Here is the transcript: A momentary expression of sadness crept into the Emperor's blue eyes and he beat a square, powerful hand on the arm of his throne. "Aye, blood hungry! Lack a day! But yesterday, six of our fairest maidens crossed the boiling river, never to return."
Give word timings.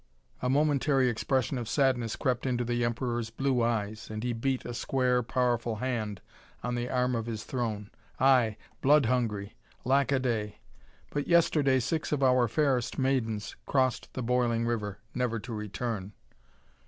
A 0.41 0.49
momentary 0.49 1.09
expression 1.09 1.59
of 1.59 1.69
sadness 1.69 2.15
crept 2.15 2.47
into 2.47 2.63
the 2.65 2.83
Emperor's 2.83 3.29
blue 3.29 3.61
eyes 3.61 4.09
and 4.09 4.23
he 4.23 4.33
beat 4.33 4.65
a 4.65 4.73
square, 4.73 5.21
powerful 5.21 5.75
hand 5.75 6.21
on 6.63 6.73
the 6.73 6.89
arm 6.89 7.13
of 7.13 7.27
his 7.27 7.43
throne. 7.43 7.91
"Aye, 8.19 8.57
blood 8.81 9.05
hungry! 9.05 9.53
Lack 9.85 10.11
a 10.11 10.17
day! 10.17 10.57
But 11.11 11.27
yesterday, 11.27 11.79
six 11.79 12.11
of 12.11 12.23
our 12.23 12.47
fairest 12.47 12.97
maidens 12.97 13.55
crossed 13.67 14.11
the 14.15 14.23
boiling 14.23 14.65
river, 14.65 14.97
never 15.13 15.37
to 15.37 15.53
return." 15.53 16.13